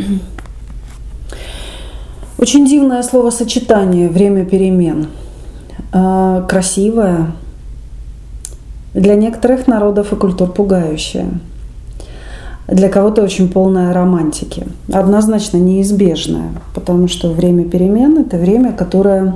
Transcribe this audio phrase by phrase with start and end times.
[2.38, 5.08] Очень дивное словосочетание «время перемен».
[5.92, 7.32] А, красивое,
[8.94, 11.28] для некоторых народов и культур пугающее.
[12.66, 14.66] Для кого-то очень полная романтики.
[14.92, 19.34] Однозначно неизбежная, потому что время перемен– это время, которое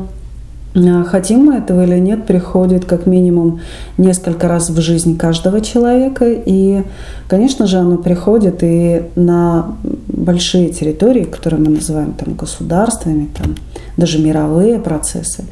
[1.04, 3.61] хотим мы этого или нет, приходит как минимум
[3.96, 6.27] несколько раз в жизнь каждого человека.
[6.29, 6.82] И,
[7.29, 9.76] конечно же, оно приходит и на
[10.08, 13.54] большие территории, которые мы называем там, государствами, там,
[13.96, 15.45] даже мировые процессы.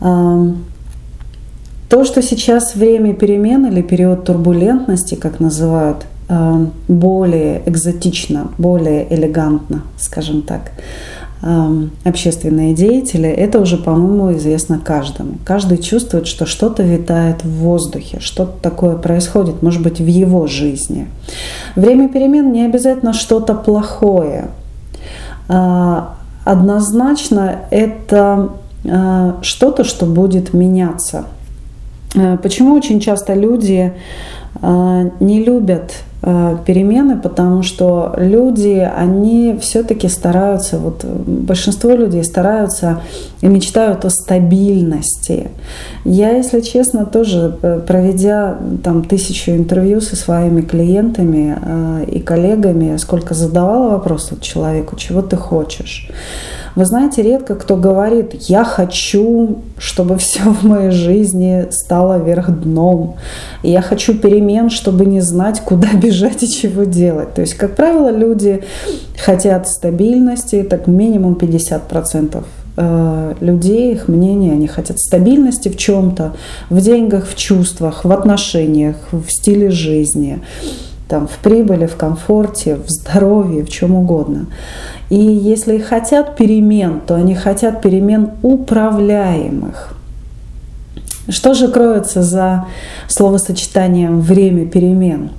[0.00, 6.04] То, что сейчас время перемен или период турбулентности, как называют,
[6.88, 10.72] более экзотично, более элегантно, скажем так,
[12.04, 15.34] общественные деятели, это уже, по-моему, известно каждому.
[15.44, 21.08] Каждый чувствует, что что-то витает в воздухе, что-то такое происходит, может быть, в его жизни.
[21.76, 24.46] Время перемен не обязательно что-то плохое.
[25.48, 28.50] А, однозначно это
[28.88, 31.26] а, что-то, что будет меняться.
[32.16, 33.92] А, почему очень часто люди
[35.20, 36.13] не любят Э,
[36.66, 43.00] перемены, потому что люди, они все-таки стараются, вот большинство людей стараются
[43.42, 45.48] и мечтают о стабильности.
[46.04, 52.96] Я, если честно, тоже, э, проведя там тысячу интервью со своими клиентами э, и коллегами,
[52.96, 56.08] сколько задавала вопрос человеку, чего ты хочешь.
[56.76, 63.16] Вы знаете, редко кто говорит, я хочу, чтобы все в моей жизни стало вверх дном.
[63.62, 67.34] Я хочу перемен, чтобы не знать, куда бежать и чего делать.
[67.34, 68.64] То есть, как правило, люди
[69.16, 72.42] хотят стабильности, так минимум 50%
[72.76, 76.32] э, людей, их мнение, они хотят стабильности в чем-то,
[76.70, 80.40] в деньгах, в чувствах, в отношениях, в стиле жизни
[81.08, 84.46] там, в прибыли, в комфорте, в здоровье, в чем угодно.
[85.10, 89.94] И если хотят перемен, то они хотят перемен управляемых.
[91.28, 92.66] Что же кроется за
[93.08, 95.30] словосочетанием «время перемен»?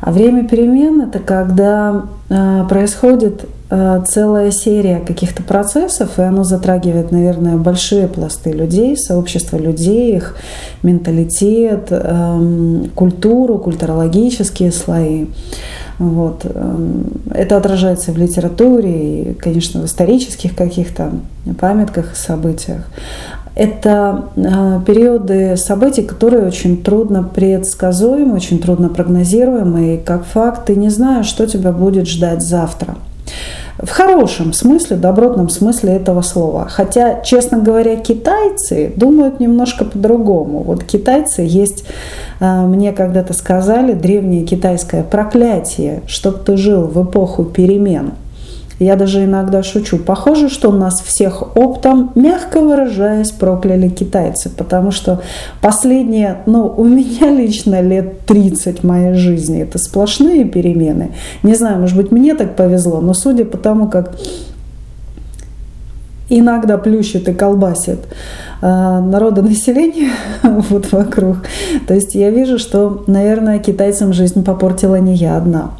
[0.00, 7.58] А время перемен– это когда э, происходит целая серия каких-то процессов, и оно затрагивает, наверное,
[7.58, 10.36] большие пласты людей, сообщество людей, их
[10.82, 15.26] менталитет, эм, культуру, культурологические слои.
[15.98, 16.46] Вот.
[16.46, 21.10] Эм, это отражается в литературе и, конечно, в исторических каких-то
[21.60, 22.88] памятках и событиях.
[23.54, 30.76] Это э, периоды событий, которые очень трудно предсказуемы, очень трудно прогнозируемы, и как факт ты
[30.76, 32.94] не знаешь, что тебя будет ждать завтра–
[33.80, 36.66] в хорошем смысле, добротном смысле этого слова.
[36.68, 40.62] Хотя, честно говоря, китайцы думают немножко по-другому.
[40.64, 41.84] Вот китайцы есть,
[42.40, 48.12] э, мне когда-то сказали, древнее китайское проклятие, чтоб ты жил в эпоху перемен–
[48.78, 49.98] я даже иногда шучу.
[49.98, 55.22] Похоже, что нас всех оптом, мягко выражаясь, прокляли китайцы, потому что
[55.60, 61.12] последние, ну, у меня лично лет 30 моей жизни, это сплошные перемены.
[61.42, 64.12] Не знаю, может быть, мне так повезло, но судя по тому, как
[66.28, 68.00] иногда плющит и колбасит
[68.60, 70.10] э, народонаселение
[70.42, 71.38] вот вокруг.
[71.86, 75.72] То есть я вижу, что, наверное, китайцам жизнь попортила не я одна.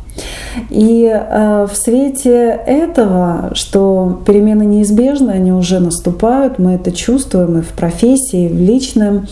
[0.70, 7.62] И э, в свете этого, что перемены неизбежны, они уже наступают, мы это чувствуем и
[7.62, 9.26] в профессии, и в личном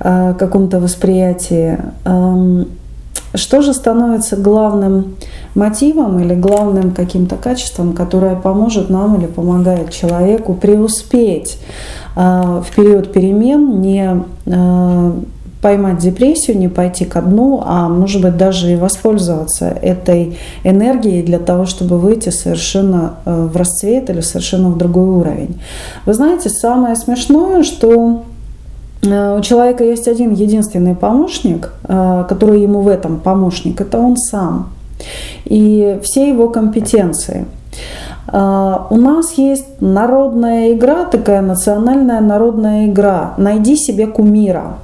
[0.00, 1.78] э, каком-то восприятии.
[2.04, 2.64] Э,
[3.34, 5.14] что же становится главным
[5.54, 11.58] мотивом или главным каким-то качеством, которое поможет нам или помогает человеку преуспеть
[12.16, 14.22] э, в период перемен, не
[15.62, 21.38] поймать депрессию, не пойти ко дну, а может быть даже и воспользоваться этой энергией для
[21.38, 25.60] того, чтобы выйти совершенно э, в расцвет или совершенно в другой уровень.
[26.04, 28.24] Вы знаете, самое смешное, что
[29.02, 34.16] э, у человека есть один единственный помощник, э, который ему в этом помощник, это он
[34.16, 34.70] сам.
[35.44, 37.46] И все его компетенции.
[38.32, 43.34] У нас есть народная игра, такая национальная народная игра.
[43.36, 44.76] Найди себе кумира.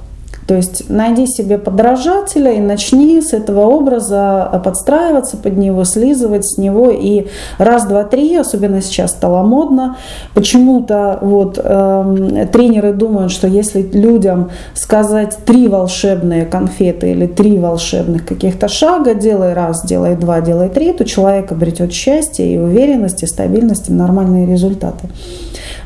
[0.49, 6.57] То есть найди себе подражателя и начни с этого образа подстраиваться под него, слизывать с
[6.57, 6.89] него.
[6.89, 7.27] И
[7.59, 9.97] раз, два, три, особенно сейчас стало модно,
[10.33, 18.25] почему-то вот э, тренеры думают, что если людям сказать три волшебные конфеты или три волшебных
[18.25, 23.27] каких-то шага, делай раз, делай два, делай три, то человек обретет счастье и уверенность, и
[23.27, 25.09] стабильность, и нормальные результаты.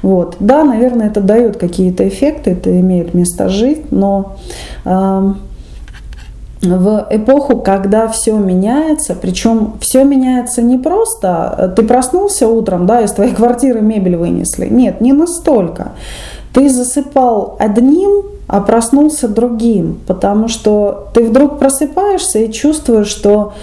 [0.03, 0.35] Вот.
[0.39, 4.35] Да, наверное, это дает какие-то эффекты, это имеет место жить, но
[4.83, 5.33] э,
[6.61, 13.01] в эпоху, когда все меняется, причем все меняется не просто, э, ты проснулся утром, да,
[13.01, 14.67] из твоей квартиры мебель вынесли.
[14.67, 15.93] Нет, не настолько.
[16.53, 23.53] Ты засыпал одним, а проснулся другим, потому что ты вдруг просыпаешься и чувствуешь, что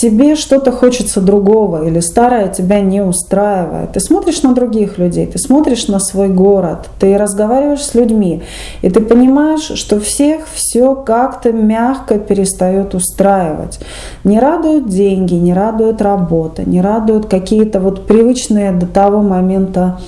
[0.00, 3.92] тебе что-то хочется другого, или старое тебя не устраивает.
[3.92, 8.42] Ты смотришь на других людей, ты смотришь на свой город, ты разговариваешь с людьми,
[8.82, 13.80] и ты понимаешь, что всех все как-то мягко перестает устраивать.
[14.22, 19.98] Не радуют деньги, не радует работа, не радуют какие-то вот привычные до того момента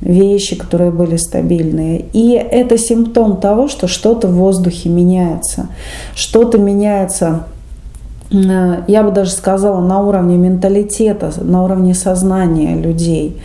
[0.00, 2.06] вещи, которые были стабильные.
[2.14, 5.66] И это симптом того, что что-то в воздухе меняется.
[6.14, 7.42] Что-то меняется
[8.30, 13.40] я бы даже сказала, на уровне менталитета, на уровне сознания людей.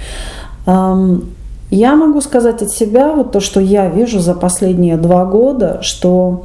[0.66, 6.44] Я могу сказать от себя, вот то, что я вижу за последние два года, что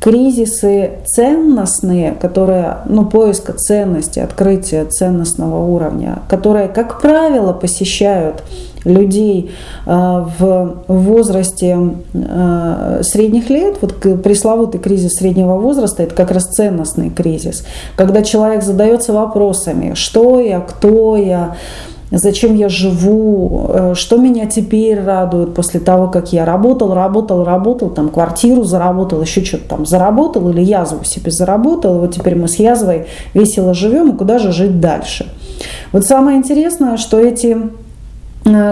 [0.00, 8.42] кризисы ценностные, которые, ну, поиска ценности, открытия ценностного уровня, которые, как правило, посещают
[8.86, 9.50] людей
[9.84, 9.90] э,
[10.38, 11.78] в возрасте
[12.14, 17.64] э, средних лет, вот пресловутый кризис среднего возраста, это как раз ценностный кризис,
[17.96, 21.56] когда человек задается вопросами, что я, кто я,
[22.10, 27.90] зачем я живу, э, что меня теперь радует после того, как я работал, работал, работал,
[27.90, 32.56] там квартиру заработал, еще что-то там заработал или язву себе заработал, вот теперь мы с
[32.56, 35.26] язвой весело живем, и куда же жить дальше.
[35.92, 37.56] Вот самое интересное, что эти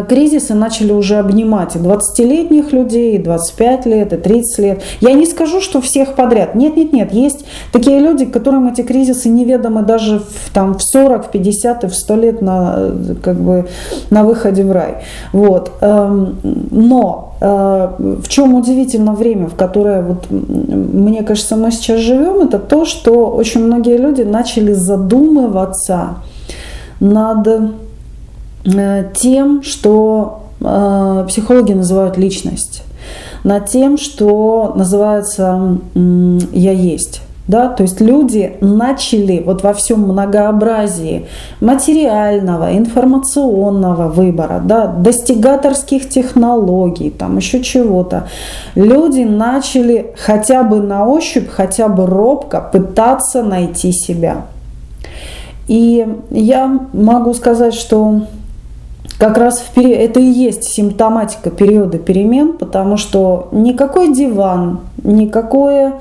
[0.08, 4.82] кризисы начали уже обнимать и 20-летних людей, и 25 лет, и 30 лет.
[5.00, 6.54] Я не скажу, что всех подряд.
[6.54, 7.12] Нет, нет, нет.
[7.12, 11.86] Есть такие люди, которым эти кризисы неведомы даже в, там, в 40, в 50 и
[11.88, 12.92] в 100 лет на,
[13.22, 13.66] как бы,
[14.10, 15.02] на выходе в рай.
[15.32, 15.72] Вот.
[15.80, 16.38] Эм,
[16.70, 22.58] но э, в чем удивительно время, в которое, вот, мне кажется, мы сейчас живем, это
[22.58, 26.16] то, что очень многие люди начали задумываться
[27.00, 27.68] над Э,
[28.64, 32.82] тем, что э, психологи называют личность,
[33.44, 37.20] над тем, что называется «я есть».
[37.46, 41.26] Да, то есть люди начали вот во всем многообразии
[41.60, 48.28] материального, информационного выбора, да, достигаторских технологий, там еще чего-то.
[48.74, 54.46] Люди начали хотя бы на ощупь, хотя бы робко пытаться найти себя.
[55.68, 58.22] И я могу сказать, что
[59.24, 65.94] как раз в период, это и есть симптоматика периода перемен, потому что никакой диван, никакое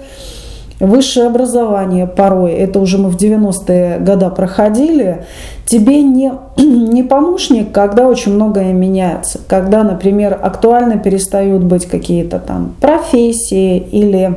[0.82, 5.24] высшее образование порой, это уже мы в 90-е годы проходили,
[5.66, 12.76] тебе не, не помощник, когда очень многое меняется, когда, например, актуально перестают быть какие-то там
[12.82, 14.34] профессии или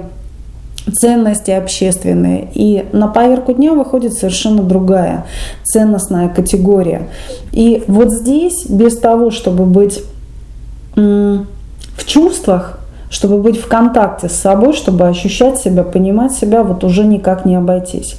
[0.93, 2.49] ценности общественные.
[2.55, 5.27] И на поверку дня выходит совершенно другая
[5.65, 7.09] ценностная категория.
[7.53, 10.03] И вот здесь, без того, чтобы быть
[10.95, 12.81] в чувствах,
[13.11, 17.57] чтобы быть в контакте с собой, чтобы ощущать себя, понимать себя, вот уже никак не
[17.57, 18.17] обойтись.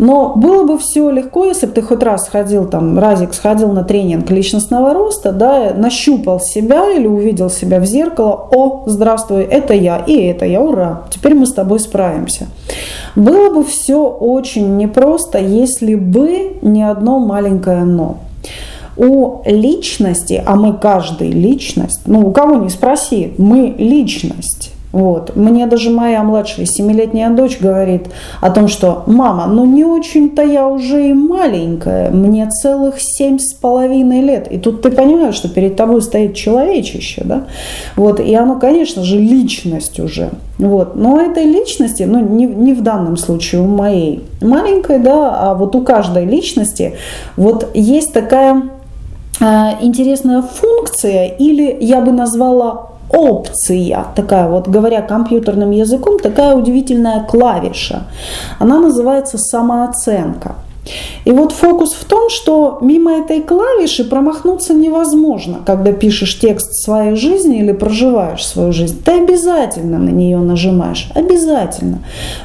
[0.00, 3.84] Но было бы все легко, если бы ты хоть раз сходил, там, разик сходил на
[3.84, 9.98] тренинг личностного роста, да, нащупал себя или увидел себя в зеркало, о, здравствуй, это я,
[9.98, 12.46] и это я, ура, теперь мы с тобой справимся.
[13.14, 18.16] Было бы все очень непросто, если бы не одно маленькое «но».
[18.96, 24.72] У личности, а мы каждый личность, ну у кого не спроси, мы личность.
[24.92, 25.36] Вот.
[25.36, 28.08] Мне даже моя младшая семилетняя дочь говорит
[28.40, 33.52] о том, что «мама, ну не очень-то я уже и маленькая, мне целых семь с
[33.54, 34.50] половиной лет».
[34.50, 37.44] И тут ты понимаешь, что перед тобой стоит человечище, да?
[37.94, 38.18] Вот.
[38.18, 40.30] И оно, конечно же, личность уже.
[40.58, 40.96] Вот.
[40.96, 45.74] Но этой личности, ну не, не в данном случае у моей маленькой, да, а вот
[45.76, 46.94] у каждой личности
[47.36, 48.64] вот есть такая
[49.40, 49.44] э,
[49.80, 58.04] интересная функция или я бы назвала опция, такая вот, говоря компьютерным языком, такая удивительная клавиша.
[58.58, 60.54] Она называется самооценка.
[61.24, 67.16] И вот фокус в том, что мимо этой клавиши промахнуться невозможно, когда пишешь текст своей
[67.16, 69.00] жизни или проживаешь свою жизнь.
[69.04, 71.98] Ты обязательно на нее нажимаешь, обязательно.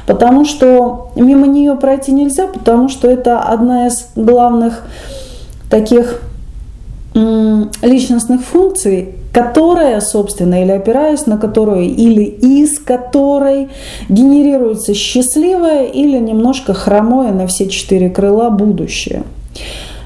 [0.06, 4.82] Потому что мимо нее пройти нельзя, потому что это одна из главных
[5.70, 6.20] таких
[7.82, 13.68] личностных функций, которая, собственно, или опираясь на которую, или из которой
[14.08, 19.22] генерируется счастливое или немножко хромое на все четыре крыла будущее.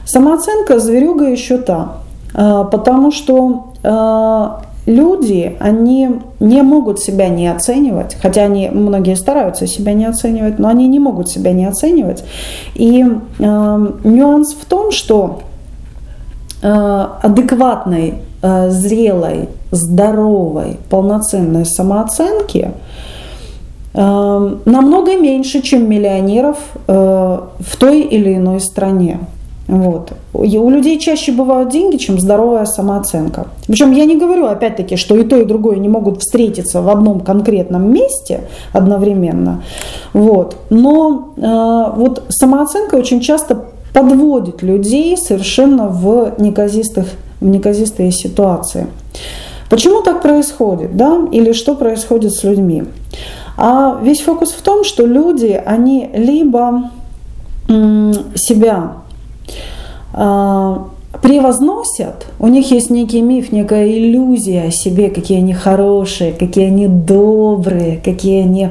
[0.05, 1.97] Самооценка зверюга еще та,
[2.35, 9.67] а, потому что а, люди, они не могут себя не оценивать, хотя они, многие стараются
[9.67, 12.25] себя не оценивать, но они не могут себя не оценивать.
[12.75, 15.41] И э, нюанс в том, что
[16.63, 22.73] адекватной, э, зрелой, здоровой, полноценной самооценки
[23.95, 29.21] э, намного меньше, чем миллионеров э, в той или иной стране.
[29.71, 30.13] Вот.
[30.33, 33.47] У людей чаще бывают деньги, чем здоровая самооценка.
[33.69, 37.21] Причем я не говорю, опять-таки, что и то, и другое не могут встретиться в одном
[37.21, 38.41] конкретном месте
[38.73, 39.63] одновременно.
[40.13, 40.57] Вот.
[40.71, 47.07] Но э, вот самооценка очень часто подводит людей совершенно в неказистых,
[47.41, 48.87] в неказистые ситуации.
[49.69, 52.85] Почему так происходит, да, или что происходит с людьми?
[53.57, 56.91] А весь фокус в том, что люди, они либо
[58.35, 58.95] себя
[60.13, 60.89] а,
[61.23, 66.89] превозносят, у них есть некий миф, некая иллюзия о себе, какие они хорошие, какие они
[66.89, 68.71] добрые, какие они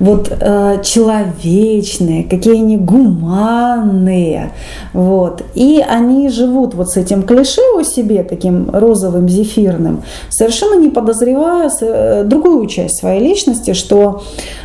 [0.00, 4.52] вот э, человечные, какие они гуманные,
[4.92, 5.42] вот.
[5.54, 11.70] И они живут вот с этим клише у себе, таким розовым, зефирным, совершенно не подозревая
[11.80, 14.22] э, другую часть своей личности, что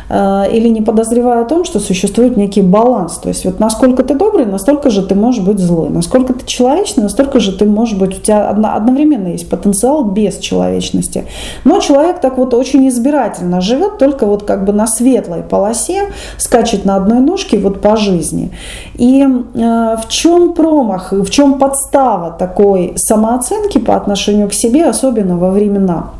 [0.08, 3.18] э, или не подозревая о том, что существует некий баланс.
[3.18, 5.88] То есть вот насколько ты добрый, настолько же ты можешь быть злой.
[5.90, 11.24] Насколько ты человечный, настолько же ты можешь быть, у тебя одновременно есть потенциал без человечности.
[11.64, 16.08] Но человек так вот очень избирательно живет, только вот как бы на свет светлой полосе,
[16.38, 18.50] скачет на одной ножке вот по жизни.
[18.94, 19.26] И э,
[19.56, 26.10] в чем промах, в чем подстава такой самооценки по отношению к себе, особенно во времена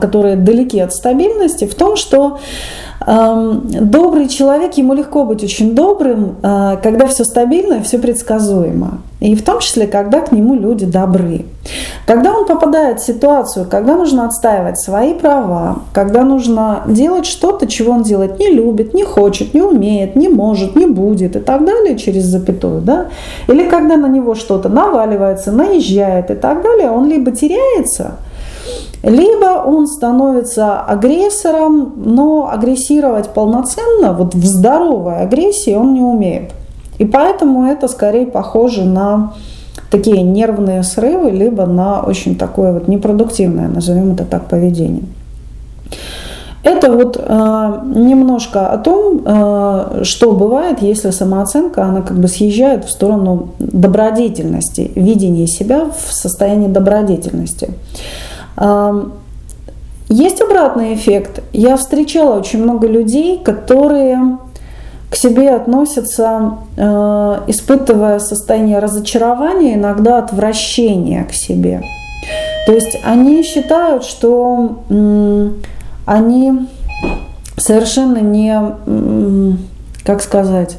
[0.00, 2.38] которые далеки от стабильности, в том, что
[3.06, 8.98] добрый человек, ему легко быть очень добрым, а, когда все стабильно, все предсказуемо.
[9.20, 11.44] И в том числе, когда к нему люди добры.
[12.06, 17.92] Когда он попадает в ситуацию, когда нужно отстаивать свои права, когда нужно делать что-то, чего
[17.92, 21.96] он делать не любит, не хочет, не умеет, не может, не будет и так далее
[21.96, 23.06] через запятую, да?
[23.46, 28.16] Или когда на него что-то наваливается, наезжает и так далее, он либо теряется,
[29.02, 36.52] либо он становится агрессором, но агрессировать полноценно, вот в здоровой агрессии он не умеет.
[36.98, 39.34] И поэтому это скорее похоже на
[39.90, 45.04] такие нервные срывы, либо на очень такое вот непродуктивное, назовем это так, поведение.
[46.66, 52.84] Это вот э, немножко о том, э, что бывает, если самооценка, она как бы съезжает
[52.84, 57.70] в сторону добродетельности, видения себя в состоянии добродетельности.
[60.08, 61.42] Есть обратный эффект.
[61.52, 64.38] Я встречала очень много людей, которые
[65.10, 71.82] к себе относятся, э, испытывая состояние разочарования, иногда отвращения к себе.
[72.66, 74.82] То есть они считают, что
[76.04, 76.66] они
[77.56, 79.56] совершенно не,
[80.04, 80.76] как сказать,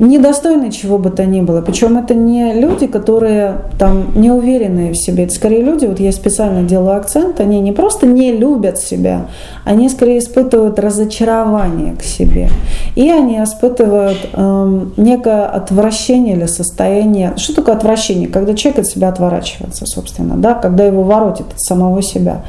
[0.00, 1.60] недостойны чего бы то ни было.
[1.60, 5.24] Причем это не люди, которые там не уверенные в себе.
[5.24, 9.26] Это скорее люди, вот я специально делаю акцент, они не просто не любят себя,
[9.64, 12.48] они скорее испытывают разочарование к себе.
[12.96, 17.34] И они испытывают эм, некое отвращение или состояние.
[17.36, 18.28] Что такое отвращение?
[18.28, 22.42] Когда человек от себя отворачивается, собственно, да, когда его воротит от самого себя.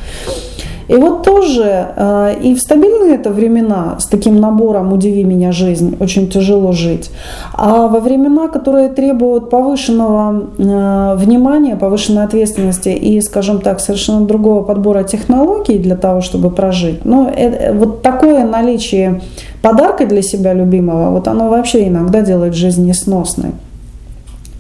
[0.91, 5.95] И вот тоже э, и в стабильные это времена с таким набором «Удиви меня, жизнь»
[6.01, 7.12] очень тяжело жить.
[7.53, 14.63] А во времена, которые требуют повышенного э, внимания, повышенной ответственности и, скажем так, совершенно другого
[14.63, 19.21] подбора технологий для того, чтобы прожить, ну, это, вот такое наличие
[19.62, 23.51] подарка для себя любимого, вот оно вообще иногда делает жизнь несносной.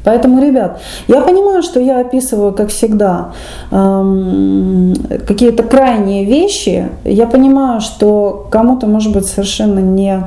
[0.03, 3.31] Поэтому, ребят, я понимаю, что я описываю, как всегда,
[3.71, 4.93] эм,
[5.27, 6.89] какие-то крайние вещи.
[7.05, 10.23] Я понимаю, что кому-то, может быть, совершенно не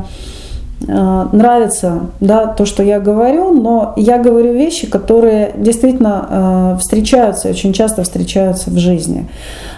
[0.87, 6.29] э, нравится да, то, что я говорю, но я говорю вещи, которые действительно
[6.77, 9.29] э, встречаются, очень часто встречаются в жизни.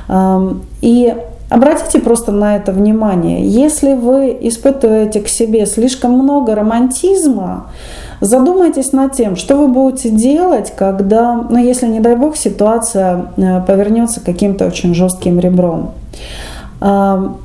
[0.08, 1.14] Эм, и
[1.48, 3.46] Обратите просто на это внимание.
[3.46, 7.68] Если вы испытываете к себе слишком много романтизма,
[8.20, 13.60] Задумайтесь над тем, что вы будете делать, когда, ну если не дай бог, ситуация э,
[13.66, 15.92] повернется каким-то очень жестким ребром.
[16.80, 17.36] А,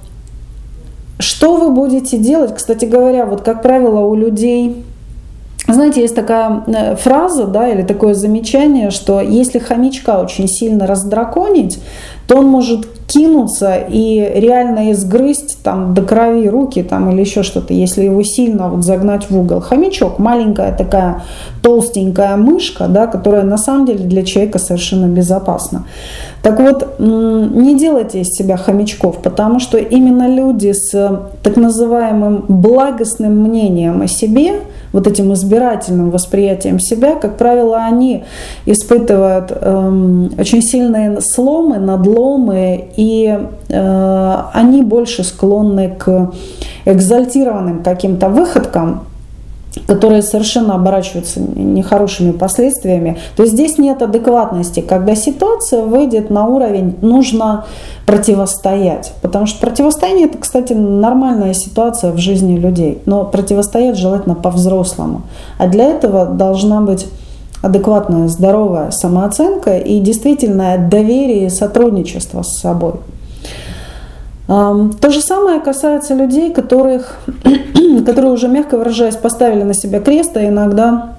[1.20, 2.56] что вы будете делать?
[2.56, 4.86] Кстати говоря, вот как правило у людей
[5.68, 11.80] знаете, есть такая э, фраза, да, или такое замечание, что если хомячка очень сильно раздраконить,
[12.28, 17.74] то он может кинуться и реально изгрызть там до крови руки там или еще что-то,
[17.74, 19.60] если его сильно вот загнать в угол.
[19.60, 21.24] Хомячок, маленькая такая
[21.62, 25.86] толстенькая мышка, да, которая на самом деле для человека совершенно безопасна.
[26.42, 33.38] Так вот, не делайте из себя хомячков, потому что именно люди с так называемым благостным
[33.44, 38.24] мнением о себе, вот этим избирательным восприятием себя, как правило, они
[38.66, 46.32] испытывают эм, очень сильные сломы, надломы, и э, они больше склонны к
[46.86, 49.04] экзальтированным каким-то выходкам,
[49.88, 53.18] которые совершенно оборачиваются нехорошими последствиями.
[53.36, 54.82] То есть здесь нет адекватности.
[54.82, 57.66] Когда ситуация выйдет на уровень, нужно
[58.06, 59.14] противостоять.
[59.22, 63.02] Потому что противостояние это, кстати, нормальная ситуация в жизни людей.
[63.06, 65.22] Но противостоять желательно по-взрослому.
[65.58, 67.08] А для этого должна быть
[67.62, 72.94] адекватная, здоровая самооценка и действительное доверие и сотрудничество с собой.
[74.48, 77.20] То же самое касается людей, которых,
[78.00, 81.16] которые уже, мягко выражаясь, поставили на себя крест, а иногда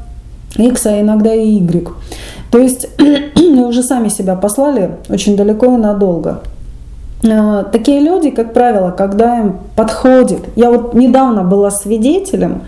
[0.56, 1.92] X, а иногда и Y.
[2.50, 2.88] То есть
[3.36, 6.40] уже сами себя послали очень далеко и надолго.
[7.28, 12.62] А, такие люди, как правило, когда им подходит, я вот недавно была свидетелем,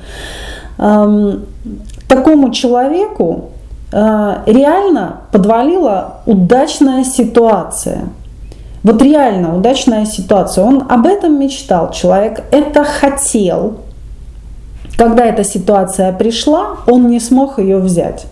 [2.09, 3.51] такому человеку
[3.93, 8.09] а, реально подвалила удачная ситуация–
[8.85, 10.63] вот реально удачная ситуация.
[10.63, 13.79] Он об этом мечтал, человек это хотел.
[14.97, 18.27] Когда эта ситуация пришла, он не смог ее взять.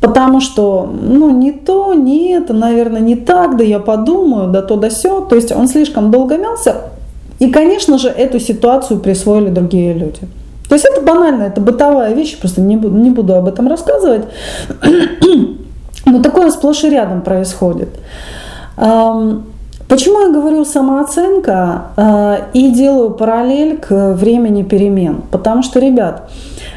[0.00, 4.76] Потому что, ну, не то, не это, наверное, не так, да я подумаю, да то,
[4.76, 5.20] да все.
[5.20, 6.76] То есть он слишком долго мялся.
[7.38, 10.20] И, конечно же, эту ситуацию присвоили другие люди.
[10.68, 14.24] То есть это банально, это бытовая вещь, просто не буду, не буду об этом рассказывать.
[16.06, 17.88] Но такое сплошь и рядом происходит.
[19.90, 25.22] Почему я говорю самооценка а, и делаю параллель к времени перемен?
[25.32, 26.30] Потому что, ребят,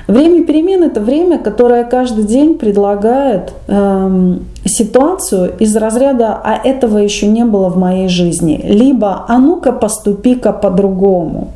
[0.08, 7.28] время перемен– это время, которое каждый день предлагает эм, ситуацию из разряда «а этого еще
[7.28, 11.50] не было в моей жизни», либо «а ну-ка поступи-ка по-другому»,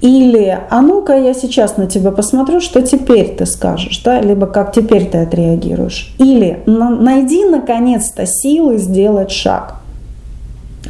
[0.00, 4.22] или «а ну-ка я сейчас на тебя посмотрю, что теперь ты скажешь», да?
[4.22, 9.74] либо «как теперь ты отреагируешь», или «найди наконец-то силы сделать шаг».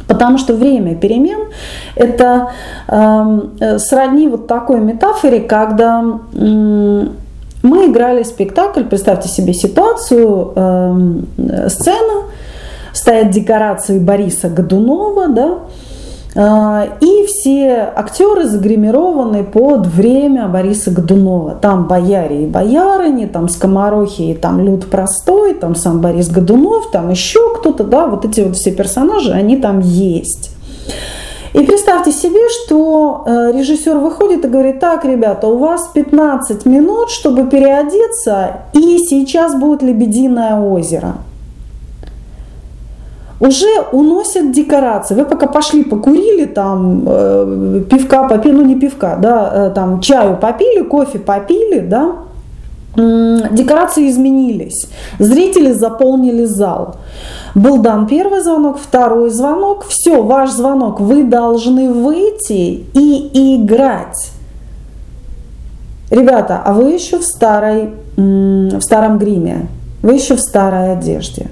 [0.07, 1.47] Потому что время перемен–
[1.95, 2.51] это
[2.87, 7.07] э, сродни вот такой метафоре, когда э,
[7.63, 12.23] мы играли спектакль, представьте себе ситуацию, э, сцена,
[12.93, 15.57] стоят декорации Бориса Годунова, да,
[16.37, 21.55] и все актеры загримированы под время Бориса Годунова.
[21.55, 27.09] Там бояре и боярыни, там скоморохи и там люд простой, там сам Борис Годунов, там
[27.09, 30.51] еще кто-то, да, вот эти вот все персонажи, они там есть.
[31.53, 37.09] И представьте себе, что э, режиссер выходит и говорит, так, ребята, у вас 15 минут,
[37.09, 41.15] чтобы переодеться, и сейчас будет Лебединое озеро
[43.39, 45.15] уже уносят декорации.
[45.15, 50.37] Вы пока пошли покурили, там э, пивка попили, ну не пивка, да, э, там чаю
[50.37, 52.15] попили, кофе попили, да,
[52.97, 54.87] декорации изменились.
[55.19, 56.95] Зрители заполнили зал.
[57.53, 59.85] Был дан первый звонок, второй звонок.
[59.87, 60.99] Все, ваш звонок.
[60.99, 64.31] Вы должны выйти и играть.
[66.09, 69.67] Ребята, а вы еще в старой, в старом гриме,
[70.01, 71.47] вы еще в старой одежде.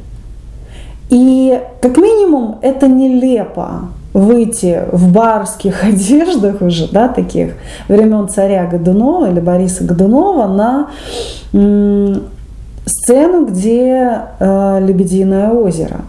[1.10, 7.54] И как минимум это нелепо выйти в барских одеждах уже, да, таких
[7.88, 10.88] времен царя Годунова или Бориса Годунова на
[12.86, 16.02] сцену, где э, Лебединое озеро.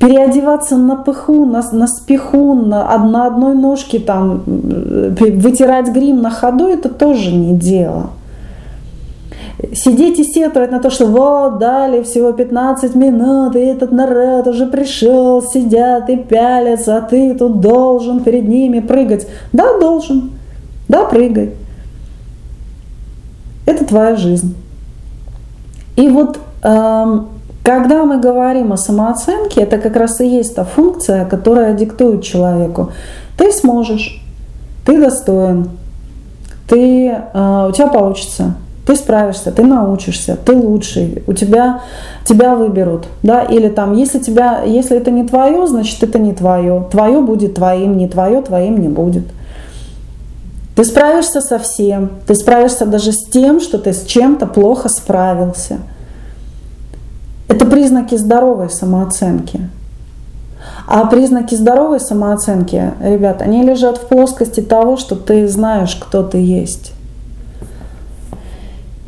[0.00, 6.68] Переодеваться на пыху, на, на спеху, на, на одной ножке, там, вытирать грим на ходу,
[6.68, 8.10] это тоже не дело
[9.72, 14.66] сидеть и сетовать на то, что вот дали всего 15 минут, и этот народ уже
[14.66, 19.26] пришел, сидят и пялятся, а ты тут должен перед ними прыгать.
[19.52, 20.30] Да, должен.
[20.88, 21.54] Да, прыгай.
[23.66, 24.54] Это твоя жизнь.
[25.96, 27.28] И вот эм,
[27.64, 32.92] когда мы говорим о самооценке, это как раз и есть та функция, которая диктует человеку.
[33.36, 34.22] Ты сможешь,
[34.86, 35.68] ты достоин,
[36.66, 38.54] ты, э, у тебя получится,
[38.88, 41.82] ты справишься, ты научишься, ты лучший, у тебя,
[42.24, 46.86] тебя выберут, да, или там, если тебя, если это не твое, значит это не твое,
[46.90, 49.24] твое будет твоим, не твое твоим не будет.
[50.74, 55.80] Ты справишься со всем, ты справишься даже с тем, что ты с чем-то плохо справился.
[57.46, 59.68] Это признаки здоровой самооценки.
[60.86, 66.38] А признаки здоровой самооценки, ребят, они лежат в плоскости того, что ты знаешь, кто ты
[66.38, 66.94] есть.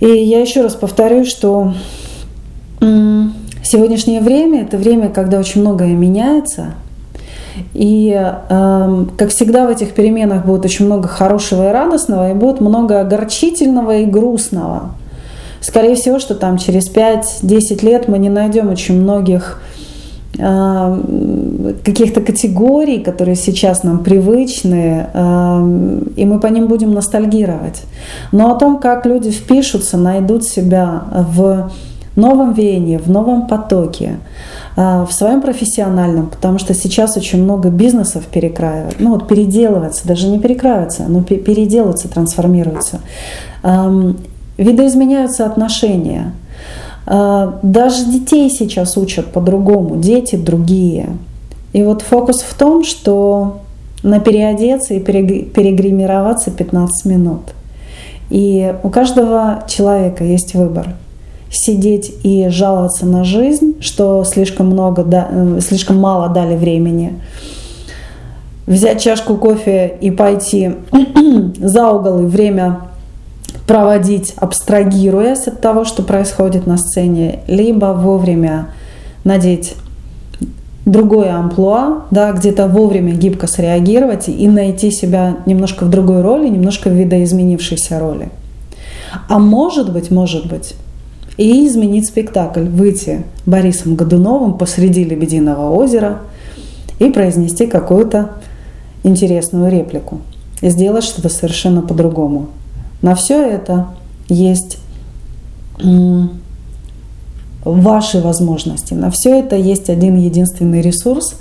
[0.00, 1.74] И я еще раз повторю, что
[3.62, 6.74] сегодняшнее время– это время, когда очень многое меняется.
[7.74, 12.60] И, э, как всегда, в этих переменах будет очень много хорошего и радостного, и будет
[12.60, 14.92] много огорчительного и грустного.
[15.60, 19.60] Скорее всего, что там через 5-10 лет мы не найдем очень многих
[21.85, 27.83] каких-то категорий, которые сейчас нам привычны, э, и мы по ним будем ностальгировать.
[28.33, 31.70] Но о том, как люди впишутся, найдут себя в
[32.16, 34.18] новом веянии, в новом потоке,
[34.76, 40.29] э, в своем профессиональном, потому что сейчас очень много бизнесов перекраивают, ну вот переделывается, даже
[40.29, 43.00] не перекраивается, но переделывается, трансформируется.
[43.62, 44.16] Эм,
[44.57, 46.33] видоизменяются отношения.
[47.12, 51.09] А, даже детей сейчас учат по-другому, дети другие.
[51.73, 53.62] И вот фокус в том, что
[54.05, 57.40] на переодеться и перегримироваться 15 минут.
[58.31, 60.94] И у каждого человека есть выбор.
[61.51, 67.14] Сидеть и жаловаться на жизнь, что слишком, много, э, слишком мало дали времени.
[68.68, 70.77] Взять чашку кофе и пойти
[71.59, 72.83] за угол и время
[73.70, 78.70] проводить, абстрагируясь от того, что происходит на сцене, либо вовремя
[79.22, 79.76] надеть
[80.87, 86.90] другое амплуа, да, где-то вовремя гибко среагировать и найти себя немножко в другой роли, немножко
[86.90, 88.30] в видоизменившейся роли.
[89.28, 90.74] А может быть, может быть,
[91.37, 96.22] и изменить спектакль, выйти Борисом Годуновым посреди Лебединого озера
[96.98, 98.30] и произнести какую-то
[99.04, 100.22] интересную реплику.
[100.61, 102.48] И сделать что-то совершенно по-другому.
[103.02, 103.88] На все это
[104.28, 104.78] есть
[107.64, 108.94] ваши возможности.
[108.94, 111.36] На все это есть один единственный ресурс.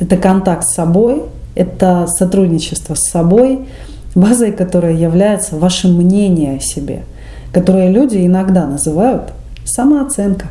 [0.00, 1.22] Это контакт с собой,
[1.54, 3.66] это сотрудничество с собой,
[4.14, 7.02] базой которой является ваше мнение о себе,
[7.52, 9.32] которое люди иногда называют
[9.64, 10.48] самооценка.